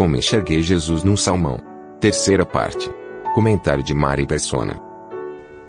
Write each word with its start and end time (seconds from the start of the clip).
Como 0.00 0.16
enxerguei 0.16 0.62
Jesus 0.62 1.04
num 1.04 1.14
salmão. 1.14 1.60
Terceira 2.00 2.46
parte. 2.46 2.90
Comentário 3.34 3.82
de 3.82 3.92
Mari 3.92 4.26
Persona. 4.26 4.80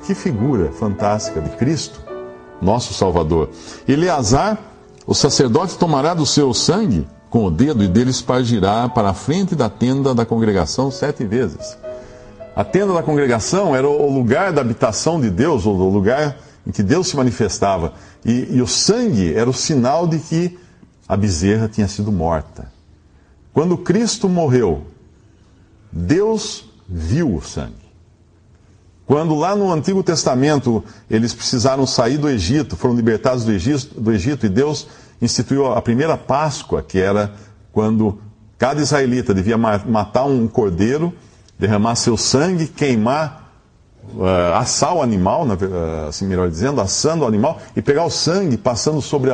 Que 0.07 0.15
figura 0.15 0.71
fantástica 0.71 1.41
de 1.41 1.49
Cristo, 1.57 2.01
nosso 2.61 2.93
Salvador. 2.93 3.49
Eleazar, 3.85 4.57
o 5.05 5.13
sacerdote 5.13 5.77
tomará 5.77 6.13
do 6.13 6.25
seu 6.25 6.53
sangue 6.53 7.05
com 7.29 7.43
o 7.43 7.51
dedo 7.51 7.83
e 7.83 7.89
dele 7.89 8.11
espargirá 8.11 8.87
para 8.87 9.09
a 9.09 9.13
frente 9.13 9.53
da 9.53 9.69
tenda 9.69 10.15
da 10.15 10.25
congregação 10.25 10.89
sete 10.89 11.25
vezes. 11.25 11.77
A 12.55 12.63
tenda 12.63 12.93
da 12.93 13.03
congregação 13.03 13.75
era 13.75 13.89
o 13.89 14.09
lugar 14.09 14.53
da 14.53 14.61
habitação 14.61 15.19
de 15.19 15.29
Deus, 15.29 15.65
o 15.65 15.71
lugar 15.73 16.37
em 16.65 16.71
que 16.71 16.81
Deus 16.81 17.09
se 17.09 17.17
manifestava. 17.17 17.95
E, 18.23 18.47
e 18.49 18.61
o 18.61 18.67
sangue 18.67 19.33
era 19.33 19.49
o 19.49 19.53
sinal 19.53 20.07
de 20.07 20.19
que 20.19 20.57
a 21.05 21.17
bezerra 21.17 21.67
tinha 21.67 21.89
sido 21.89 22.13
morta. 22.13 22.71
Quando 23.53 23.77
Cristo 23.77 24.29
morreu, 24.29 24.85
Deus 25.91 26.65
viu 26.87 27.35
o 27.35 27.41
sangue. 27.41 27.81
Quando 29.05 29.35
lá 29.35 29.55
no 29.55 29.71
Antigo 29.71 30.01
Testamento 30.01 30.83
eles 31.09 31.33
precisaram 31.33 31.85
sair 31.85 32.17
do 32.17 32.29
Egito, 32.29 32.77
foram 32.77 32.95
libertados 32.95 33.43
do 33.43 33.51
Egito, 33.51 33.99
do 33.99 34.11
Egito, 34.11 34.45
e 34.45 34.49
Deus 34.49 34.87
instituiu 35.21 35.71
a 35.73 35.81
primeira 35.81 36.17
Páscoa, 36.17 36.81
que 36.81 36.97
era 36.97 37.33
quando 37.73 38.21
cada 38.57 38.81
israelita 38.81 39.33
devia 39.33 39.57
matar 39.57 40.23
um 40.23 40.47
cordeiro, 40.47 41.13
derramar 41.59 41.95
seu 41.95 42.15
sangue, 42.15 42.67
queimar, 42.67 43.53
uh, 44.15 44.55
assar 44.55 44.95
o 44.95 45.01
animal, 45.01 45.45
assim 46.07 46.25
melhor 46.25 46.49
dizendo, 46.49 46.79
assando 46.79 47.23
o 47.23 47.27
animal, 47.27 47.59
e 47.75 47.81
pegar 47.81 48.05
o 48.05 48.09
sangue 48.09 48.57
passando 48.57 49.01
sobre 49.01 49.31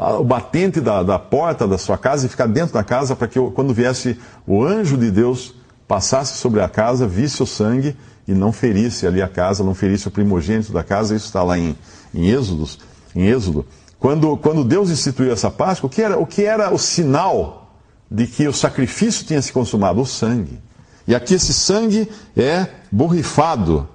o 0.00 0.24
batente 0.24 0.80
da, 0.80 1.02
da, 1.02 1.18
porta 1.18 1.68
da 1.68 1.76
sua 1.76 1.98
casa 1.98 2.24
e 2.24 2.28
ficar 2.28 2.46
dentro 2.46 2.72
da 2.72 2.82
casa 2.82 3.14
para 3.14 3.28
que 3.28 3.38
quando 3.50 3.74
viesse 3.74 4.18
o 4.46 4.64
anjo 4.64 4.96
de 4.96 5.10
Deus 5.10 5.54
passasse 5.86 6.38
sobre 6.38 6.62
a 6.62 6.68
casa, 6.68 7.06
visse 7.06 7.42
o 7.42 7.46
sangue 7.46 7.94
e 8.26 8.32
não 8.32 8.50
ferisse 8.50 9.06
ali 9.06 9.20
a 9.20 9.28
casa, 9.28 9.62
não 9.62 9.74
ferisse 9.74 10.08
o 10.08 10.10
primogênito 10.10 10.72
da 10.72 10.82
casa. 10.82 11.14
Isso 11.14 11.26
está 11.26 11.42
lá 11.42 11.58
em, 11.58 11.76
em, 12.14 12.30
Êxodos, 12.30 12.78
em 13.14 13.26
Êxodo. 13.26 13.66
Quando, 13.98 14.38
quando 14.38 14.64
Deus 14.64 14.88
instituiu 14.88 15.32
essa 15.32 15.50
Páscoa, 15.50 15.88
o 15.88 15.90
que, 15.90 16.00
era, 16.00 16.18
o 16.18 16.24
que 16.24 16.44
era 16.44 16.72
o 16.72 16.78
sinal 16.78 17.76
de 18.10 18.26
que 18.26 18.48
o 18.48 18.54
sacrifício 18.54 19.26
tinha 19.26 19.42
se 19.42 19.52
consumado? 19.52 20.00
O 20.00 20.06
sangue. 20.06 20.58
E 21.06 21.14
aqui 21.14 21.34
esse 21.34 21.52
sangue 21.52 22.08
é 22.34 22.68
borrifado, 22.90 23.86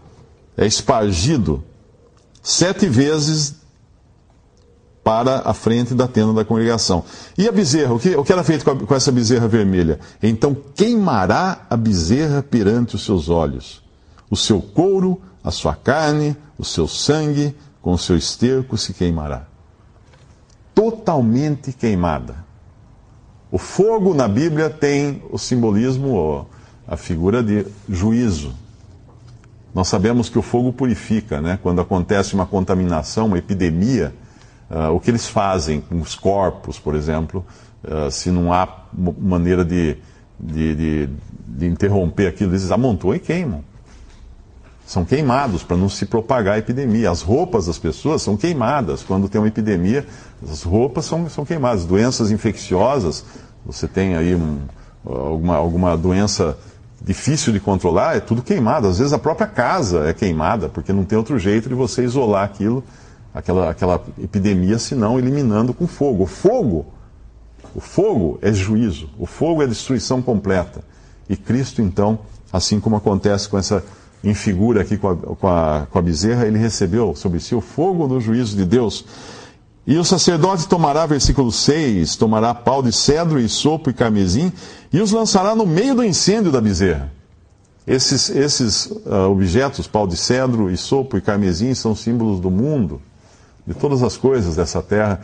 é 0.56 0.68
espargido 0.68 1.64
sete 2.44 2.88
vezes 2.88 3.56
para 5.06 5.44
a 5.46 5.54
frente 5.54 5.94
da 5.94 6.08
tenda 6.08 6.34
da 6.34 6.44
congregação. 6.44 7.04
E 7.38 7.48
a 7.48 7.52
bezerra? 7.52 7.94
O 7.94 8.00
que, 8.00 8.16
o 8.16 8.24
que 8.24 8.34
era 8.34 8.44
feito 8.44 8.66
com, 8.66 8.72
a, 8.72 8.76
com 8.76 8.96
essa 8.96 9.12
bezerra 9.12 9.48
vermelha? 9.48 10.00
Então 10.22 10.58
queimará 10.74 11.68
a 11.70 11.78
bezerra 11.78 12.42
perante 12.42 12.96
os 12.96 13.06
seus 13.06 13.30
olhos. 13.30 13.84
O 14.32 14.36
seu 14.36 14.60
couro, 14.60 15.22
a 15.44 15.52
sua 15.52 15.76
carne, 15.76 16.36
o 16.58 16.66
seu 16.66 16.88
sangue, 16.88 17.56
com 17.84 17.94
o 17.94 18.00
seu 18.00 18.18
esterco 18.18 18.76
se 18.80 18.96
queimará. 18.96 19.46
Totalmente 20.74 21.72
queimada. 21.72 22.44
O 23.52 23.60
fogo 23.60 24.16
na 24.16 24.28
Bíblia 24.28 24.72
tem 24.72 25.22
o 25.30 25.38
simbolismo, 25.38 26.48
a 26.88 26.98
figura 26.98 27.44
de 27.44 27.68
juízo. 27.88 28.56
Nós 29.72 29.88
sabemos 29.88 30.30
que 30.30 30.40
o 30.40 30.42
fogo 30.42 30.74
purifica, 30.74 31.40
né? 31.40 31.60
Quando 31.62 31.80
acontece 31.80 32.34
uma 32.34 32.48
contaminação, 32.48 33.28
uma 33.28 33.38
epidemia, 33.38 34.12
Uh, 34.76 34.94
o 34.94 35.00
que 35.00 35.10
eles 35.10 35.26
fazem 35.26 35.80
com 35.80 36.02
os 36.02 36.16
corpos, 36.16 36.78
por 36.78 36.96
exemplo, 36.96 37.46
uh, 37.82 38.12
se 38.12 38.30
não 38.30 38.52
há 38.52 38.68
maneira 39.18 39.64
de, 39.64 39.96
de, 40.38 40.76
de, 40.76 41.10
de, 41.48 41.66
interromper 41.66 42.28
aquilo, 42.28 42.52
eles 42.52 42.70
amontoam 42.70 43.16
e 43.16 43.20
queimam. 43.20 43.64
São 44.86 45.06
queimados 45.06 45.64
para 45.64 45.78
não 45.78 45.88
se 45.88 46.06
propagar 46.06 46.56
a 46.56 46.58
epidemia. 46.58 47.10
As 47.10 47.22
roupas 47.22 47.68
das 47.68 47.80
pessoas 47.80 48.22
são 48.22 48.36
queimadas. 48.36 49.02
Quando 49.02 49.30
tem 49.30 49.40
uma 49.40 49.48
epidemia, 49.48 50.06
as 50.44 50.64
roupas 50.64 51.06
são, 51.06 51.30
são 51.30 51.46
queimadas. 51.46 51.86
Doenças 51.86 52.30
infecciosas, 52.30 53.24
você 53.66 53.88
tem 53.88 54.18
aí 54.18 54.36
um, 54.36 54.60
alguma, 55.06 55.56
alguma 55.56 55.96
doença 55.96 56.58
difícil 57.02 57.54
de 57.54 57.62
controlar, 57.62 58.18
é 58.18 58.20
tudo 58.20 58.44
queimado. 58.44 58.90
Às 58.90 58.98
vezes 58.98 59.14
a 59.14 59.20
própria 59.20 59.48
casa 59.48 60.10
é 60.10 60.14
queimada, 60.14 60.68
porque 60.68 60.92
não 60.92 61.06
tem 61.06 61.18
outro 61.18 61.40
jeito 61.40 61.70
de 61.70 61.76
você 61.76 62.04
isolar 62.04 62.44
aquilo 62.44 62.84
aquela, 63.36 63.70
aquela 63.70 64.02
epidemia, 64.18 64.80
senão 64.80 65.20
eliminando 65.20 65.74
com 65.74 65.86
fogo. 65.86 66.24
O 66.24 66.28
fogo, 66.28 66.86
o 67.76 67.82
fogo 67.82 68.40
é 68.42 68.54
juízo, 68.54 69.10
o 69.20 69.26
fogo 69.26 69.62
é 69.62 69.68
destruição 69.68 70.22
completa. 70.22 70.82
E 71.30 71.36
Cristo, 71.36 71.82
então, 71.82 72.20
assim 72.52 72.80
como 72.80 72.96
acontece 72.96 73.50
com 73.50 73.58
essa 73.58 73.84
em 74.24 74.34
figura 74.34 74.82
aqui 74.82 74.98
com 74.98 75.10
a, 75.10 75.16
com, 75.16 75.48
a, 75.48 75.88
com 75.92 76.00
a 76.00 76.02
bezerra, 76.02 76.48
ele 76.48 76.58
recebeu 76.58 77.14
sobre 77.14 77.40
si 77.40 77.54
o 77.54 77.62
fogo 77.62 78.08
do 78.08 78.20
juízo 78.20 78.56
de 78.56 78.66
Deus. 78.66 79.06
E 79.86 79.98
o 79.98 80.04
sacerdote 80.04 80.68
tomará, 80.68 81.06
versículo 81.06 81.52
6, 81.52 82.16
tomará 82.16 82.56
pau 82.56 82.82
de 82.82 82.92
cedro 82.92 83.40
e 83.40 83.48
sopo 83.48 83.92
e 83.92 83.94
carmesim 83.94 84.52
e 84.92 85.00
os 85.00 85.12
lançará 85.12 85.54
no 85.54 85.66
meio 85.66 85.94
do 85.94 86.04
incêndio 86.04 86.52
da 86.52 86.60
bezerra. 86.60 87.12
Esses, 87.86 88.32
esses 88.32 88.86
uh, 88.88 89.30
objetos, 89.30 89.86
pau 89.86 90.08
de 90.08 90.18
cedro 90.18 90.72
e 90.72 90.78
sopo 90.78 91.18
e 91.18 91.22
carmesim, 91.22 91.76
são 91.76 91.96
símbolos 91.96 92.40
do 92.40 92.50
mundo 92.50 93.00
de 93.66 93.74
todas 93.74 94.04
as 94.04 94.18
coisas 94.18 94.56
dessa 94.56 94.82
terra, 94.82 95.22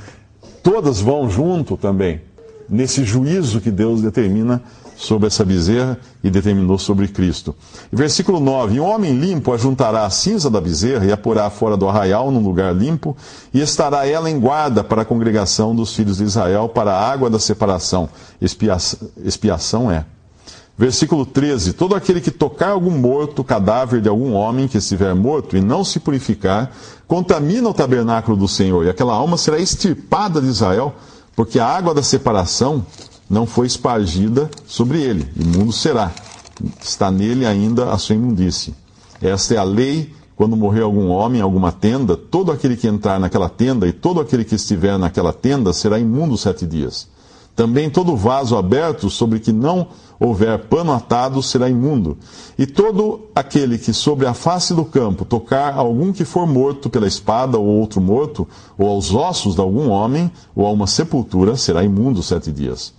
todas 0.63 1.00
vão 1.00 1.29
junto 1.29 1.78
também, 1.78 2.22
nesse 2.69 3.03
juízo 3.03 3.62
que 3.62 3.72
Deus 3.72 4.02
determina 4.02 4.62
sobre 4.96 5.28
essa 5.28 5.44
bezerra 5.44 5.97
e 6.24 6.29
determinou 6.29 6.78
sobre 6.78 7.07
Cristo. 7.07 7.56
Versículo 7.91 8.40
9: 8.40 8.80
Um 8.80 8.85
homem 8.85 9.18
limpo 9.18 9.51
ajuntará 9.51 10.06
a 10.06 10.09
cinza 10.09 10.50
da 10.50 10.62
bezerra 10.62 11.06
e 11.06 11.12
a 11.12 11.18
porá 11.18 11.50
fora 11.50 11.75
do 11.75 11.90
arraial 11.90 12.31
num 12.31 12.44
lugar 12.44 12.74
limpo, 12.75 13.18
e 13.53 13.59
estará 13.59 14.06
ela 14.06 14.30
em 14.30 14.40
guarda 14.40 14.84
para 14.84 15.01
a 15.01 15.06
congregação 15.06 15.75
dos 15.75 15.96
filhos 15.96 16.18
de 16.18 16.24
Israel, 16.24 16.69
para 16.69 16.94
a 16.94 17.12
água 17.12 17.30
da 17.30 17.40
separação. 17.40 18.07
Expiação 18.40 19.91
é 19.91 20.06
Versículo 20.81 21.28
13: 21.28 21.74
Todo 21.74 21.94
aquele 21.94 22.19
que 22.19 22.31
tocar 22.31 22.69
algum 22.69 22.90
morto, 22.90 23.44
cadáver 23.44 24.02
de 24.02 24.09
algum 24.09 24.34
homem 24.34 24.68
que 24.68 24.80
estiver 24.80 25.14
morto 25.14 25.56
e 25.56 25.62
não 25.62 25.84
se 25.84 26.00
purificar, 26.00 26.72
contamina 27.08 27.69
o 27.69 27.74
tabernáculo 27.74 28.36
do 28.36 28.47
Senhor, 28.47 28.84
e 28.84 28.90
aquela 28.90 29.14
alma 29.14 29.38
será 29.38 29.59
extirpada 29.59 30.42
de 30.42 30.47
Israel, 30.47 30.96
porque 31.36 31.59
a 31.59 31.68
água 31.68 31.94
da 31.94 32.02
separação 32.02 32.84
não 33.30 33.46
foi 33.46 33.68
espargida 33.68 34.50
sobre 34.66 35.00
ele, 35.00 35.31
imundo 35.40 35.72
será. 35.72 36.12
Está 36.81 37.12
nele 37.12 37.46
ainda 37.46 37.92
a 37.92 37.98
sua 38.00 38.16
imundície. 38.16 38.74
Esta 39.22 39.53
é 39.53 39.58
a 39.58 39.63
lei 39.63 40.12
quando 40.36 40.58
morrer 40.58 40.81
algum 40.81 41.09
homem 41.09 41.42
em 41.42 41.44
alguma 41.44 41.72
tenda, 41.72 42.18
todo 42.18 42.52
aquele 42.52 42.75
que 42.75 42.88
entrar 42.88 43.19
naquela 43.19 43.50
tenda 43.50 43.88
e 43.88 43.94
todo 43.94 44.19
aquele 44.19 44.44
que 44.44 44.56
estiver 44.56 44.98
naquela 44.98 45.31
tenda 45.31 45.74
será 45.74 46.00
imundo 46.00 46.36
sete 46.40 46.66
dias. 46.66 47.08
Também 47.56 47.89
todo 47.89 48.15
vaso 48.15 48.56
aberto 48.56 49.09
sobre 49.09 49.39
que 49.39 49.51
não 49.51 49.88
houver 50.19 50.57
pano 50.65 50.92
atado 50.92 51.42
será 51.42 51.69
imundo. 51.69 52.18
E 52.57 52.65
todo 52.65 53.21
aquele 53.33 53.77
que 53.77 53.92
sobre 53.92 54.27
a 54.27 54.33
face 54.33 54.74
do 54.74 54.86
campo 54.86 55.25
tocar 55.25 55.74
algum 55.74 56.13
que 56.13 56.24
for 56.24 56.48
morto 56.48 56.89
pela 56.89 57.07
espada 57.07 57.57
ou 57.57 57.65
outro 57.65 58.00
morto, 58.00 58.48
ou 58.77 58.88
aos 58.88 59.13
ossos 59.13 59.56
de 59.56 59.62
algum 59.62 59.89
homem, 59.89 60.31
ou 60.56 60.65
a 60.65 60.71
uma 60.71 60.88
sepultura, 60.88 61.57
será 61.57 61.83
imundo 61.83 62.21
sete 62.21 62.51
dias. 62.51 62.94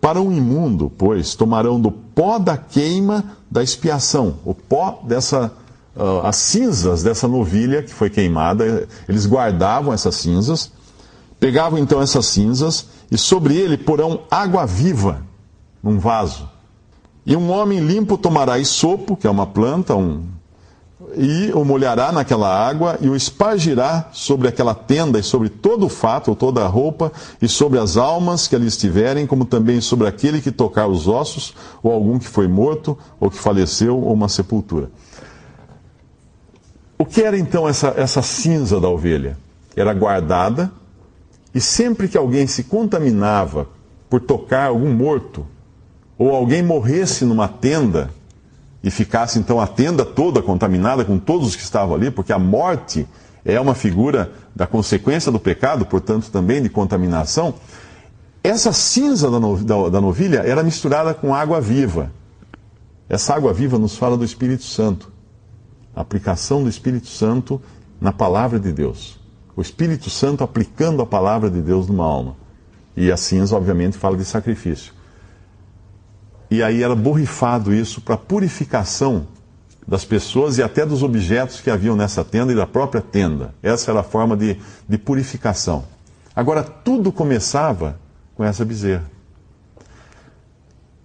Para 0.00 0.20
um 0.20 0.30
imundo, 0.30 0.92
pois, 0.96 1.34
tomarão 1.34 1.80
do 1.80 1.90
pó 1.90 2.38
da 2.38 2.56
queima 2.56 3.24
da 3.50 3.62
expiação, 3.62 4.34
o 4.44 4.54
pó 4.54 5.00
dessa, 5.02 5.52
uh, 5.96 6.26
as 6.26 6.36
cinzas 6.36 7.02
dessa 7.02 7.26
novilha 7.26 7.82
que 7.82 7.92
foi 7.92 8.10
queimada, 8.10 8.86
eles 9.08 9.26
guardavam 9.26 9.92
essas 9.92 10.14
cinzas, 10.16 10.70
pegavam 11.40 11.78
então 11.78 12.02
essas 12.02 12.26
cinzas 12.26 12.86
e 13.10 13.16
sobre 13.18 13.56
ele 13.56 13.76
porão 13.76 14.20
água 14.30 14.66
viva 14.66 15.22
num 15.82 15.98
vaso. 15.98 16.48
E 17.24 17.36
um 17.36 17.50
homem 17.50 17.80
limpo 17.80 18.16
tomará 18.16 18.58
isopo, 18.58 19.16
que 19.16 19.26
é 19.26 19.30
uma 19.30 19.46
planta, 19.46 19.94
um, 19.96 20.24
e 21.14 21.50
o 21.52 21.64
molhará 21.64 22.10
naquela 22.10 22.48
água 22.48 22.98
e 23.00 23.08
o 23.08 23.14
espargirá 23.14 24.08
sobre 24.12 24.48
aquela 24.48 24.74
tenda 24.74 25.18
e 25.18 25.22
sobre 25.22 25.48
todo 25.48 25.86
o 25.86 25.88
fato 25.88 26.28
ou 26.28 26.36
toda 26.36 26.64
a 26.64 26.68
roupa 26.68 27.12
e 27.40 27.48
sobre 27.48 27.78
as 27.78 27.96
almas 27.96 28.48
que 28.48 28.56
ali 28.56 28.66
estiverem, 28.66 29.26
como 29.26 29.44
também 29.44 29.80
sobre 29.80 30.06
aquele 30.06 30.40
que 30.40 30.50
tocar 30.50 30.86
os 30.86 31.06
ossos 31.06 31.54
ou 31.82 31.92
algum 31.92 32.18
que 32.18 32.26
foi 32.26 32.48
morto 32.48 32.98
ou 33.20 33.30
que 33.30 33.38
faleceu 33.38 33.98
ou 33.98 34.12
uma 34.12 34.28
sepultura. 34.28 34.90
O 36.98 37.04
que 37.04 37.22
era 37.22 37.38
então 37.38 37.68
essa, 37.68 37.92
essa 37.96 38.22
cinza 38.22 38.80
da 38.80 38.88
ovelha? 38.88 39.36
Era 39.76 39.92
guardada 39.92 40.72
e 41.56 41.60
sempre 41.60 42.06
que 42.06 42.18
alguém 42.18 42.46
se 42.46 42.64
contaminava 42.64 43.66
por 44.10 44.20
tocar 44.20 44.66
algum 44.66 44.92
morto 44.92 45.46
ou 46.18 46.34
alguém 46.34 46.62
morresse 46.62 47.24
numa 47.24 47.48
tenda, 47.48 48.10
e 48.84 48.90
ficasse 48.90 49.38
então 49.38 49.58
a 49.58 49.66
tenda 49.66 50.04
toda 50.04 50.42
contaminada 50.42 51.02
com 51.02 51.18
todos 51.18 51.48
os 51.48 51.56
que 51.56 51.62
estavam 51.62 51.94
ali, 51.94 52.10
porque 52.10 52.30
a 52.30 52.38
morte 52.38 53.08
é 53.42 53.58
uma 53.58 53.74
figura 53.74 54.32
da 54.54 54.66
consequência 54.66 55.32
do 55.32 55.40
pecado, 55.40 55.86
portanto 55.86 56.30
também 56.30 56.62
de 56.62 56.68
contaminação. 56.68 57.54
Essa 58.44 58.70
cinza 58.70 59.30
da, 59.30 59.98
novilha 59.98 60.40
era 60.40 60.62
misturada 60.62 61.14
com 61.14 61.34
água 61.34 61.58
viva. 61.58 62.12
Essa 63.08 63.34
água 63.34 63.54
viva 63.54 63.78
nos 63.78 63.96
fala 63.96 64.14
do 64.14 64.26
Espírito 64.26 64.64
Santo. 64.64 65.10
A 65.94 66.02
aplicação 66.02 66.62
do 66.62 66.68
Espírito 66.68 67.06
Santo 67.06 67.62
na 67.98 68.12
palavra 68.12 68.60
de 68.60 68.72
Deus. 68.72 69.18
O 69.56 69.62
Espírito 69.62 70.10
Santo 70.10 70.44
aplicando 70.44 71.00
a 71.00 71.06
palavra 71.06 71.50
de 71.50 71.62
Deus 71.62 71.88
numa 71.88 72.04
alma. 72.04 72.36
E 72.94 73.10
a 73.10 73.16
cinza, 73.16 73.56
obviamente, 73.56 73.96
fala 73.96 74.16
de 74.16 74.24
sacrifício. 74.24 74.92
E 76.50 76.62
aí 76.62 76.82
era 76.82 76.94
borrifado 76.94 77.74
isso 77.74 78.02
para 78.02 78.18
purificação 78.18 79.26
das 79.86 80.04
pessoas 80.04 80.58
e 80.58 80.62
até 80.62 80.84
dos 80.84 81.02
objetos 81.02 81.60
que 81.60 81.70
haviam 81.70 81.96
nessa 81.96 82.22
tenda 82.22 82.52
e 82.52 82.56
da 82.56 82.66
própria 82.66 83.00
tenda. 83.00 83.54
Essa 83.62 83.90
era 83.90 84.00
a 84.00 84.02
forma 84.02 84.36
de, 84.36 84.58
de 84.86 84.98
purificação. 84.98 85.84
Agora, 86.34 86.62
tudo 86.62 87.10
começava 87.10 87.98
com 88.34 88.44
essa 88.44 88.64
bezerra. 88.64 89.10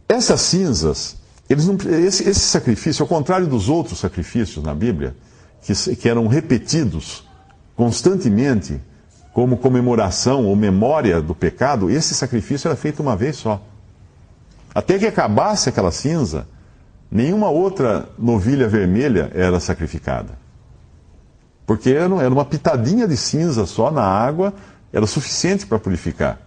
Essas 0.09 0.41
cinzas, 0.41 1.15
não, 1.49 1.77
esse, 1.99 2.27
esse, 2.27 2.41
sacrifício, 2.41 3.03
ao 3.03 3.07
contrário 3.07 3.47
dos 3.47 3.69
outros 3.69 3.99
sacrifícios 3.99 4.63
na 4.63 4.75
Bíblia, 4.75 5.15
que, 5.61 5.95
que 5.95 6.09
eram 6.09 6.27
repetidos 6.27 7.23
constantemente 7.81 8.79
como 9.33 9.57
comemoração 9.57 10.45
ou 10.45 10.55
memória 10.55 11.19
do 11.19 11.33
pecado, 11.33 11.89
esse 11.89 12.13
sacrifício 12.13 12.67
era 12.67 12.77
feito 12.77 13.01
uma 13.01 13.15
vez 13.15 13.37
só. 13.37 13.59
Até 14.75 14.99
que 14.99 15.07
acabasse 15.07 15.67
aquela 15.67 15.91
cinza, 15.91 16.47
nenhuma 17.09 17.49
outra 17.49 18.07
novilha 18.19 18.67
vermelha 18.67 19.31
era 19.33 19.59
sacrificada. 19.59 20.37
Porque 21.65 21.89
era 21.89 22.07
uma 22.07 22.45
pitadinha 22.45 23.07
de 23.07 23.17
cinza 23.17 23.65
só 23.65 23.89
na 23.89 24.03
água, 24.03 24.53
era 24.93 25.07
suficiente 25.07 25.65
para 25.65 25.79
purificar. 25.79 26.37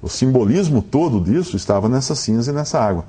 O 0.00 0.08
simbolismo 0.08 0.80
todo 0.80 1.20
disso 1.20 1.58
estava 1.58 1.90
nessa 1.90 2.14
cinza 2.14 2.52
e 2.52 2.54
nessa 2.54 2.80
água. 2.80 3.04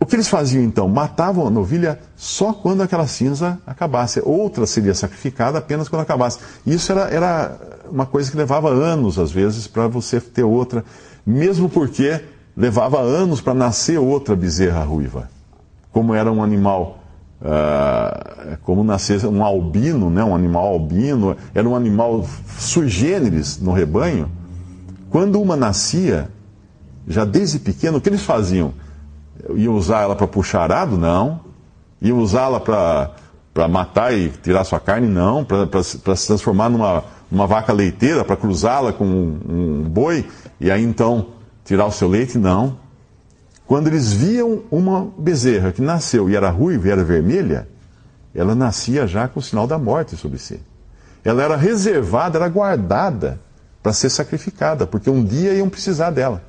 O 0.00 0.06
que 0.06 0.16
eles 0.16 0.28
faziam 0.28 0.64
então? 0.64 0.88
Matavam 0.88 1.46
a 1.46 1.50
novilha 1.50 2.00
só 2.16 2.54
quando 2.54 2.82
aquela 2.82 3.06
cinza 3.06 3.60
acabasse. 3.66 4.22
Outra 4.24 4.64
seria 4.66 4.94
sacrificada 4.94 5.58
apenas 5.58 5.90
quando 5.90 6.00
acabasse. 6.00 6.38
Isso 6.66 6.90
era, 6.90 7.02
era 7.02 7.58
uma 7.90 8.06
coisa 8.06 8.30
que 8.30 8.36
levava 8.36 8.70
anos, 8.70 9.18
às 9.18 9.30
vezes, 9.30 9.66
para 9.66 9.86
você 9.88 10.18
ter 10.18 10.42
outra, 10.42 10.82
mesmo 11.26 11.68
porque 11.68 12.18
levava 12.56 12.98
anos 12.98 13.42
para 13.42 13.52
nascer 13.52 13.98
outra 13.98 14.34
bezerra 14.34 14.82
ruiva. 14.82 15.28
Como 15.92 16.14
era 16.14 16.32
um 16.32 16.42
animal, 16.42 17.00
uh, 17.42 18.56
como 18.62 18.82
nascer 18.82 19.26
um 19.26 19.44
albino, 19.44 20.08
né, 20.08 20.24
um 20.24 20.34
animal 20.34 20.66
albino, 20.66 21.36
era 21.54 21.68
um 21.68 21.76
animal 21.76 22.24
sui 22.58 22.88
generis 22.88 23.60
no 23.60 23.72
rebanho. 23.72 24.30
Quando 25.10 25.40
uma 25.42 25.56
nascia, 25.56 26.30
já 27.06 27.26
desde 27.26 27.58
pequeno, 27.58 27.98
o 27.98 28.00
que 28.00 28.08
eles 28.08 28.22
faziam? 28.22 28.72
Iam 29.54 29.74
usar 29.74 30.02
ela 30.02 30.16
para 30.16 30.26
puxar 30.26 30.62
arado? 30.62 30.96
Não. 30.96 31.40
Iam 32.00 32.18
usá-la 32.18 32.60
para 32.60 33.68
matar 33.68 34.12
e 34.12 34.28
tirar 34.28 34.64
sua 34.64 34.80
carne? 34.80 35.06
Não. 35.06 35.44
Para 35.44 35.82
se 35.82 35.98
transformar 35.98 36.68
numa, 36.68 37.04
numa 37.30 37.46
vaca 37.46 37.72
leiteira, 37.72 38.24
para 38.24 38.36
cruzá-la 38.36 38.92
com 38.92 39.04
um, 39.04 39.40
um 39.48 39.82
boi? 39.88 40.26
E 40.60 40.70
aí 40.70 40.82
então 40.82 41.28
tirar 41.64 41.86
o 41.86 41.92
seu 41.92 42.08
leite? 42.08 42.38
Não. 42.38 42.76
Quando 43.66 43.86
eles 43.86 44.12
viam 44.12 44.62
uma 44.70 45.12
bezerra 45.16 45.70
que 45.70 45.80
nasceu 45.80 46.28
e 46.28 46.34
era 46.34 46.50
ruiva 46.50 46.88
e 46.88 46.90
era 46.90 47.04
vermelha, 47.04 47.68
ela 48.34 48.54
nascia 48.54 49.06
já 49.06 49.28
com 49.28 49.38
o 49.38 49.42
sinal 49.42 49.66
da 49.66 49.78
morte 49.78 50.16
sobre 50.16 50.38
si. 50.38 50.60
Ela 51.24 51.42
era 51.42 51.56
reservada, 51.56 52.38
era 52.38 52.48
guardada 52.48 53.40
para 53.82 53.92
ser 53.92 54.10
sacrificada, 54.10 54.86
porque 54.86 55.08
um 55.08 55.24
dia 55.24 55.54
iam 55.54 55.68
precisar 55.68 56.10
dela. 56.10 56.42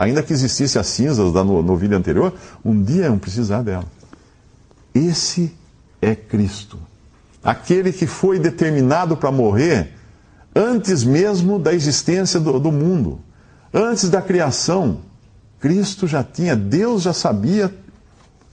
Ainda 0.00 0.22
que 0.22 0.32
existisse 0.32 0.78
as 0.78 0.86
cinzas 0.86 1.30
da 1.30 1.44
novilha 1.44 1.94
anterior, 1.94 2.32
um 2.64 2.82
dia 2.82 3.04
iam 3.04 3.18
precisar 3.18 3.60
dela. 3.60 3.84
Esse 4.94 5.54
é 6.00 6.14
Cristo. 6.14 6.78
Aquele 7.44 7.92
que 7.92 8.06
foi 8.06 8.38
determinado 8.38 9.14
para 9.14 9.30
morrer 9.30 9.92
antes 10.56 11.04
mesmo 11.04 11.58
da 11.58 11.74
existência 11.74 12.40
do, 12.40 12.58
do 12.58 12.72
mundo. 12.72 13.20
Antes 13.74 14.08
da 14.08 14.22
criação, 14.22 15.02
Cristo 15.60 16.06
já 16.06 16.24
tinha, 16.24 16.56
Deus 16.56 17.02
já 17.02 17.12
sabia 17.12 17.70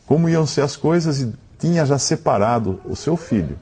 como 0.06 0.28
iam 0.28 0.46
ser 0.46 0.64
as 0.64 0.76
coisas 0.76 1.22
e 1.22 1.34
tinha 1.58 1.86
já 1.86 1.98
separado 1.98 2.82
o 2.84 2.94
seu 2.94 3.16
filho. 3.16 3.58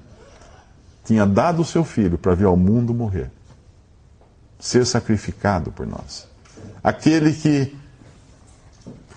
Tinha 1.04 1.24
dado 1.24 1.62
o 1.62 1.66
seu 1.66 1.84
filho 1.84 2.18
para 2.18 2.34
vir 2.34 2.46
ao 2.46 2.58
mundo 2.58 2.96
morrer, 2.96 3.30
ser 4.60 4.88
sacrificado 4.88 5.72
por 5.72 5.86
nós. 5.86 6.34
Aquele 6.86 7.34
que 7.34 7.76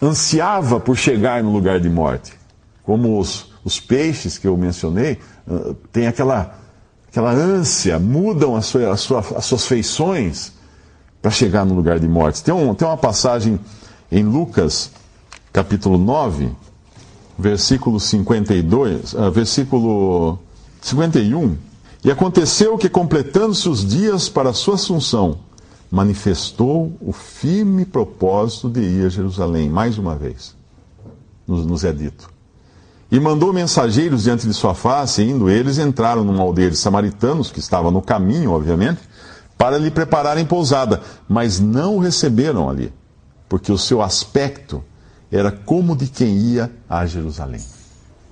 ansiava 0.00 0.81
por 0.81 0.97
chegar 0.97 1.44
no 1.44 1.53
lugar 1.53 1.79
de 1.79 1.91
morte, 1.91 2.32
como 2.82 3.20
os, 3.20 3.53
os 3.62 3.79
peixes 3.79 4.38
que 4.38 4.49
eu 4.49 4.56
mencionei, 4.56 5.19
uh, 5.47 5.75
tem 5.93 6.06
aquela, 6.06 6.59
aquela 7.11 7.31
ânsia, 7.31 7.99
mudam 7.99 8.56
a 8.56 8.62
sua, 8.62 8.91
a 8.91 8.97
sua, 8.97 9.19
as 9.37 9.44
suas 9.44 9.67
feições 9.67 10.50
para 11.20 11.31
chegar 11.31 11.67
no 11.67 11.75
lugar 11.75 11.99
de 11.99 12.09
morte. 12.09 12.43
Tem, 12.43 12.55
um, 12.55 12.75
tem 12.75 12.88
uma 12.88 12.97
passagem 12.97 13.61
em 14.11 14.25
Lucas, 14.25 14.91
capítulo 15.53 15.99
9, 15.99 16.50
versículo 17.38 18.00
52, 18.00 19.12
uh, 19.12 19.31
versículo 19.31 20.38
51. 20.81 21.55
E 22.03 22.11
aconteceu 22.11 22.79
que, 22.79 22.88
completando-se 22.88 23.69
os 23.69 23.87
dias 23.87 24.26
para 24.26 24.49
a 24.49 24.55
sua 24.55 24.76
assunção, 24.76 25.41
manifestou 25.90 26.93
o 27.00 27.12
firme 27.12 27.85
propósito 27.85 28.69
de 28.69 28.81
ir 28.81 29.06
a 29.06 29.08
Jerusalém, 29.08 29.68
mais 29.68 29.99
uma 29.99 30.14
vez, 30.14 30.54
nos, 31.47 31.64
nos 31.64 31.85
é 31.85 31.92
dito. 31.92 32.30
E 33.11 33.18
mandou 33.18 33.52
mensageiros 33.54 34.25
diante 34.25 34.47
de 34.47 34.52
sua 34.52 34.75
face, 34.75 35.23
e 35.23 35.30
indo 35.30 35.49
eles, 35.49 35.78
entraram 35.78 36.23
numa 36.23 36.42
aldeia 36.42 36.71
de 36.71 36.76
samaritanos, 36.76 37.50
que 37.50 37.59
estava 37.59 37.90
no 37.90 38.02
caminho, 38.02 38.52
obviamente, 38.52 39.00
para 39.57 39.78
lhe 39.78 39.90
prepararem 39.90 40.45
pousada, 40.45 41.00
mas 41.26 41.59
não 41.59 41.97
o 41.97 42.00
receberam 42.00 42.68
ali, 42.68 42.92
porque 43.49 43.73
o 43.73 43.78
seu 43.78 44.02
aspecto 44.02 44.85
era 45.33 45.50
como 45.50 45.97
de 45.97 46.07
quem 46.07 46.37
ia 46.37 46.71
a 46.88 47.07
Jerusalém. 47.07 47.62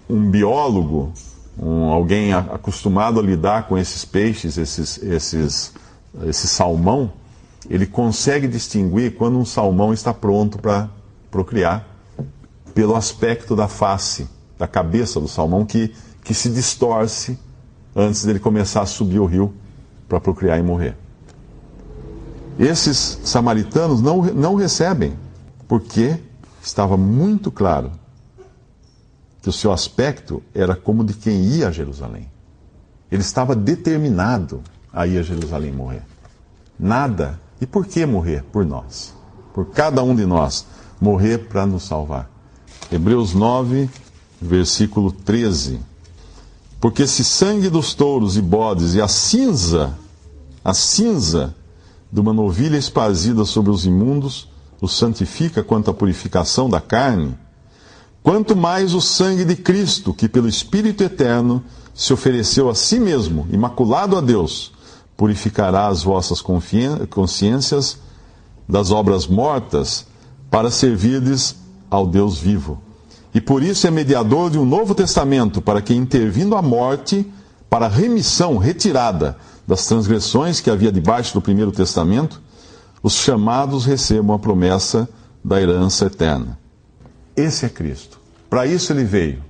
Um 0.08 0.30
biólogo, 0.30 1.12
um, 1.58 1.84
alguém 1.84 2.32
acostumado 2.34 3.18
a 3.18 3.22
lidar 3.22 3.66
com 3.66 3.78
esses 3.78 4.04
peixes, 4.04 4.58
esses, 4.58 5.02
esses, 5.02 5.72
esse 6.26 6.46
salmão, 6.46 7.10
ele 7.68 7.86
consegue 7.86 8.46
distinguir 8.46 9.16
quando 9.16 9.38
um 9.38 9.44
salmão 9.44 9.92
está 9.92 10.12
pronto 10.14 10.58
para 10.58 10.88
procriar 11.30 11.86
pelo 12.74 12.94
aspecto 12.94 13.56
da 13.56 13.68
face, 13.68 14.28
da 14.58 14.68
cabeça 14.68 15.20
do 15.20 15.28
salmão 15.28 15.64
que, 15.64 15.94
que 16.22 16.34
se 16.34 16.48
distorce 16.50 17.38
antes 17.94 18.24
dele 18.24 18.38
começar 18.38 18.82
a 18.82 18.86
subir 18.86 19.18
o 19.18 19.26
rio 19.26 19.54
para 20.08 20.20
procriar 20.20 20.58
e 20.58 20.62
morrer. 20.62 20.96
Esses 22.58 23.20
samaritanos 23.24 24.00
não, 24.00 24.22
não 24.22 24.54
recebem, 24.54 25.14
porque 25.66 26.18
estava 26.62 26.96
muito 26.96 27.50
claro 27.50 27.92
que 29.42 29.48
o 29.48 29.52
seu 29.52 29.72
aspecto 29.72 30.42
era 30.54 30.74
como 30.74 31.04
de 31.04 31.14
quem 31.14 31.40
ia 31.44 31.68
a 31.68 31.70
Jerusalém. 31.70 32.30
Ele 33.10 33.22
estava 33.22 33.54
determinado 33.54 34.62
a 34.92 35.06
ir 35.06 35.18
a 35.18 35.22
Jerusalém 35.22 35.72
morrer. 35.72 36.02
Nada. 36.78 37.40
E 37.60 37.66
por 37.66 37.86
que 37.86 38.04
morrer? 38.04 38.42
Por 38.52 38.64
nós. 38.64 39.14
Por 39.54 39.66
cada 39.66 40.02
um 40.02 40.14
de 40.14 40.26
nós. 40.26 40.66
Morrer 41.00 41.48
para 41.48 41.66
nos 41.66 41.84
salvar. 41.84 42.30
Hebreus 42.90 43.34
9, 43.34 43.88
versículo 44.40 45.10
13. 45.10 45.80
Porque 46.80 47.06
se 47.06 47.24
sangue 47.24 47.68
dos 47.68 47.94
touros 47.94 48.36
e 48.36 48.42
bodes 48.42 48.94
e 48.94 49.00
a 49.00 49.08
cinza, 49.08 49.96
a 50.64 50.74
cinza 50.74 51.54
de 52.12 52.20
uma 52.20 52.32
novilha 52.32 52.76
espazida 52.76 53.44
sobre 53.44 53.70
os 53.70 53.84
imundos, 53.84 54.48
o 54.80 54.86
santifica 54.86 55.62
quanto 55.62 55.90
à 55.90 55.94
purificação 55.94 56.68
da 56.68 56.80
carne, 56.80 57.36
quanto 58.22 58.54
mais 58.54 58.94
o 58.94 59.00
sangue 59.00 59.44
de 59.44 59.56
Cristo, 59.56 60.12
que 60.12 60.28
pelo 60.28 60.48
Espírito 60.48 61.02
eterno 61.02 61.62
se 61.94 62.12
ofereceu 62.12 62.68
a 62.68 62.74
si 62.74 63.00
mesmo, 63.00 63.48
imaculado 63.50 64.16
a 64.16 64.20
Deus, 64.20 64.72
purificará 65.16 65.88
as 65.88 66.02
vossas 66.02 66.42
consciências 66.42 67.98
das 68.68 68.90
obras 68.90 69.26
mortas 69.26 70.06
para 70.50 70.70
servirdes 70.70 71.56
ao 71.90 72.06
Deus 72.06 72.38
vivo. 72.38 72.80
E 73.34 73.40
por 73.40 73.62
isso 73.62 73.86
é 73.86 73.90
mediador 73.90 74.50
de 74.50 74.58
um 74.58 74.64
novo 74.64 74.94
testamento, 74.94 75.60
para 75.60 75.82
que, 75.82 75.94
intervindo 75.94 76.56
a 76.56 76.62
morte, 76.62 77.30
para 77.68 77.88
remissão, 77.88 78.56
retirada 78.56 79.36
das 79.66 79.86
transgressões 79.86 80.60
que 80.60 80.70
havia 80.70 80.92
debaixo 80.92 81.34
do 81.34 81.42
primeiro 81.42 81.72
testamento, 81.72 82.40
os 83.02 83.14
chamados 83.14 83.84
recebam 83.84 84.34
a 84.34 84.38
promessa 84.38 85.08
da 85.44 85.60
herança 85.60 86.06
eterna. 86.06 86.58
Esse 87.36 87.66
é 87.66 87.68
Cristo. 87.68 88.18
Para 88.48 88.66
isso 88.66 88.92
ele 88.92 89.04
veio. 89.04 89.44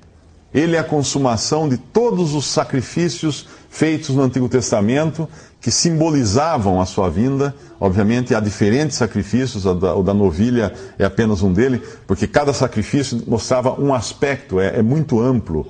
Ele 0.53 0.75
é 0.75 0.79
a 0.79 0.85
consumação 0.85 1.69
de 1.69 1.77
todos 1.77 2.35
os 2.35 2.47
sacrifícios 2.47 3.47
feitos 3.69 4.11
no 4.11 4.23
Antigo 4.23 4.49
Testamento 4.49 5.29
que 5.61 5.71
simbolizavam 5.71 6.81
a 6.81 6.87
sua 6.87 7.11
vinda. 7.11 7.55
Obviamente, 7.81 8.35
há 8.35 8.41
diferentes 8.41 8.97
sacrifícios, 8.97 9.67
o 9.67 9.75
da, 9.75 9.95
o 9.95 10.03
da 10.03 10.15
novilha 10.15 10.73
é 10.99 11.05
apenas 11.05 11.43
um 11.43 11.53
dele, 11.53 11.83
porque 12.07 12.27
cada 12.27 12.53
sacrifício 12.53 13.23
mostrava 13.27 13.81
um 13.81 13.93
aspecto, 13.93 14.61
é, 14.61 14.79
é 14.79 14.83
muito 14.83 15.21
amplo, 15.21 15.67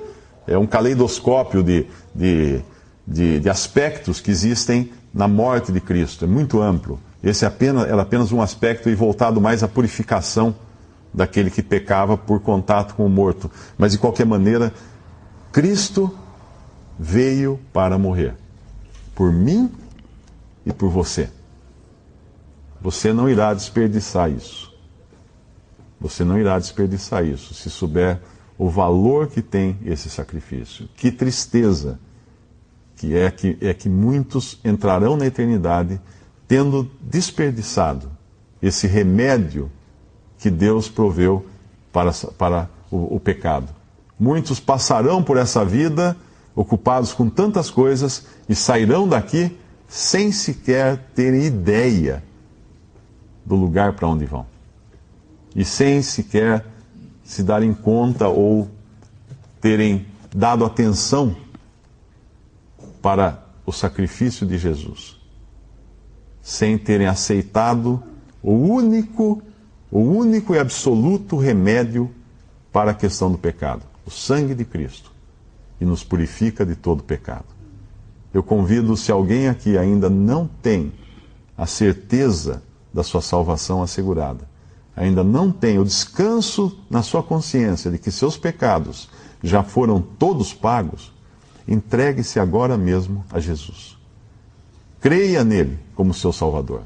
é 0.46 0.56
um 0.56 0.66
caleidoscópio 0.66 1.62
de, 1.62 1.86
de, 2.14 2.60
de, 3.06 3.40
de, 3.40 3.50
aspectos 3.50 4.20
que 4.20 4.30
existem 4.30 4.90
na 5.12 5.26
morte 5.26 5.72
de 5.72 5.80
Cristo, 5.80 6.24
é 6.24 6.28
muito 6.28 6.60
amplo. 6.60 7.00
Esse 7.22 7.44
é 7.44 7.48
apenas, 7.48 7.88
era 7.88 8.02
apenas 8.02 8.30
um 8.30 8.40
aspecto 8.40 8.88
e 8.88 8.94
voltado 8.94 9.40
mais 9.40 9.62
à 9.62 9.68
purificação 9.68 10.54
daquele 11.12 11.50
que 11.50 11.62
pecava 11.62 12.16
por 12.16 12.40
contato 12.40 12.94
com 12.94 13.06
o 13.06 13.08
morto. 13.08 13.50
Mas, 13.78 13.92
de 13.92 13.98
qualquer 13.98 14.26
maneira, 14.26 14.72
Cristo 15.50 16.14
veio 16.98 17.58
para 17.72 17.96
morrer. 17.98 18.34
Por 19.16 19.32
mim 19.32 19.72
e 20.64 20.72
por 20.72 20.90
você. 20.90 21.28
Você 22.80 23.12
não 23.12 23.28
irá 23.28 23.52
desperdiçar 23.52 24.30
isso. 24.30 24.72
Você 26.00 26.22
não 26.22 26.38
irá 26.38 26.58
desperdiçar 26.58 27.24
isso 27.24 27.54
se 27.54 27.68
souber 27.68 28.20
o 28.58 28.68
valor 28.68 29.26
que 29.28 29.42
tem 29.42 29.78
esse 29.84 30.08
sacrifício. 30.08 30.88
Que 30.94 31.10
tristeza 31.10 31.98
que 32.94 33.16
é 33.16 33.30
que, 33.30 33.58
é 33.60 33.74
que 33.74 33.88
muitos 33.88 34.60
entrarão 34.64 35.16
na 35.16 35.26
eternidade 35.26 36.00
tendo 36.46 36.90
desperdiçado 37.00 38.10
esse 38.62 38.86
remédio 38.86 39.70
que 40.38 40.50
Deus 40.50 40.88
proveu 40.88 41.44
para, 41.92 42.12
para 42.12 42.70
o, 42.90 43.16
o 43.16 43.20
pecado. 43.20 43.74
Muitos 44.18 44.60
passarão 44.60 45.22
por 45.22 45.36
essa 45.38 45.64
vida 45.64 46.16
ocupados 46.56 47.12
com 47.12 47.28
tantas 47.28 47.70
coisas 47.70 48.26
e 48.48 48.54
sairão 48.54 49.06
daqui 49.06 49.54
sem 49.86 50.32
sequer 50.32 50.96
terem 51.14 51.44
ideia 51.44 52.24
do 53.44 53.54
lugar 53.54 53.92
para 53.92 54.08
onde 54.08 54.24
vão. 54.24 54.46
E 55.54 55.64
sem 55.64 56.02
sequer 56.02 56.64
se 57.22 57.42
darem 57.42 57.74
conta 57.74 58.26
ou 58.28 58.68
terem 59.60 60.06
dado 60.34 60.64
atenção 60.64 61.36
para 63.02 63.44
o 63.66 63.72
sacrifício 63.72 64.46
de 64.46 64.56
Jesus. 64.56 65.16
Sem 66.40 66.78
terem 66.78 67.06
aceitado 67.06 68.02
o 68.42 68.52
único, 68.52 69.42
o 69.90 70.00
único 70.00 70.54
e 70.54 70.58
absoluto 70.58 71.36
remédio 71.36 72.10
para 72.72 72.92
a 72.92 72.94
questão 72.94 73.30
do 73.30 73.38
pecado, 73.38 73.82
o 74.04 74.10
sangue 74.10 74.54
de 74.54 74.64
Cristo 74.64 75.15
e 75.80 75.84
nos 75.84 76.02
purifica 76.02 76.64
de 76.64 76.74
todo 76.74 77.02
pecado. 77.02 77.46
Eu 78.32 78.42
convido, 78.42 78.96
se 78.96 79.10
alguém 79.10 79.48
aqui 79.48 79.78
ainda 79.78 80.10
não 80.10 80.48
tem 80.62 80.92
a 81.56 81.66
certeza 81.66 82.62
da 82.92 83.02
sua 83.02 83.22
salvação 83.22 83.82
assegurada, 83.82 84.48
ainda 84.94 85.22
não 85.22 85.50
tem 85.50 85.78
o 85.78 85.84
descanso 85.84 86.78
na 86.88 87.02
sua 87.02 87.22
consciência 87.22 87.90
de 87.90 87.98
que 87.98 88.10
seus 88.10 88.36
pecados 88.36 89.08
já 89.42 89.62
foram 89.62 90.00
todos 90.00 90.52
pagos, 90.52 91.12
entregue-se 91.68 92.40
agora 92.40 92.76
mesmo 92.76 93.24
a 93.30 93.40
Jesus. 93.40 93.96
Creia 95.00 95.44
nele 95.44 95.78
como 95.94 96.14
seu 96.14 96.32
Salvador. 96.32 96.82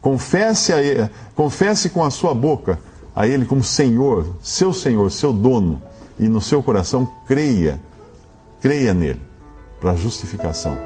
Confesse, 0.00 0.72
a 0.72 0.82
ele, 0.82 1.08
confesse 1.34 1.88
com 1.88 2.04
a 2.04 2.10
sua 2.10 2.34
boca 2.34 2.78
a 3.14 3.26
Ele 3.26 3.44
como 3.44 3.62
Senhor, 3.62 4.36
seu 4.42 4.72
Senhor, 4.72 5.10
seu 5.10 5.32
dono, 5.32 5.80
e 6.18 6.28
no 6.28 6.40
seu 6.40 6.62
coração 6.62 7.10
creia 7.26 7.80
Creia 8.62 8.94
nele 8.94 9.20
para 9.80 9.96
justificação. 9.96 10.78